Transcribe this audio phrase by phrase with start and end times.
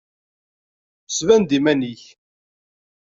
[1.17, 2.03] Sban-d iman-ik!